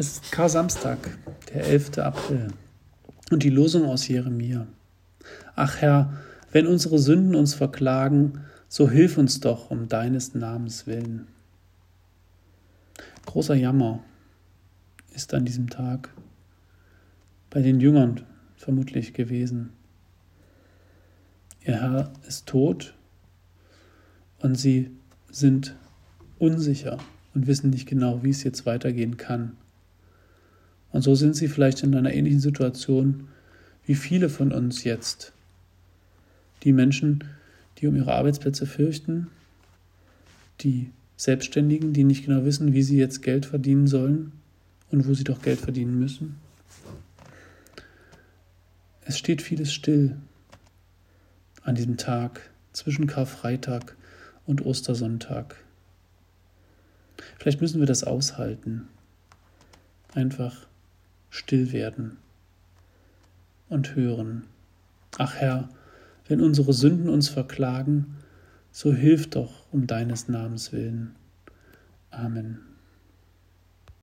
[0.00, 1.18] Es ist Kar-Samstag,
[1.52, 1.98] der 11.
[1.98, 2.48] April,
[3.30, 4.66] und die Losung aus Jeremia.
[5.56, 6.14] Ach Herr,
[6.52, 11.26] wenn unsere Sünden uns verklagen, so hilf uns doch um deines Namens willen.
[13.26, 14.02] Großer Jammer
[15.14, 16.08] ist an diesem Tag
[17.50, 18.22] bei den Jüngern
[18.56, 19.68] vermutlich gewesen.
[21.62, 22.94] Ihr Herr ist tot
[24.38, 24.92] und sie
[25.30, 25.76] sind
[26.38, 26.96] unsicher
[27.34, 29.58] und wissen nicht genau, wie es jetzt weitergehen kann.
[30.92, 33.28] Und so sind sie vielleicht in einer ähnlichen Situation
[33.86, 35.32] wie viele von uns jetzt.
[36.62, 37.24] Die Menschen,
[37.78, 39.28] die um ihre Arbeitsplätze fürchten,
[40.60, 44.32] die Selbstständigen, die nicht genau wissen, wie sie jetzt Geld verdienen sollen
[44.90, 46.36] und wo sie doch Geld verdienen müssen.
[49.04, 50.16] Es steht vieles still
[51.62, 53.96] an diesem Tag zwischen Karfreitag
[54.46, 55.56] und Ostersonntag.
[57.38, 58.88] Vielleicht müssen wir das aushalten.
[60.14, 60.66] Einfach
[61.30, 62.18] still werden
[63.68, 64.44] und hören.
[65.18, 65.68] Ach Herr,
[66.28, 68.16] wenn unsere Sünden uns verklagen,
[68.72, 71.14] so hilf doch um deines Namens willen.
[72.10, 72.60] Amen.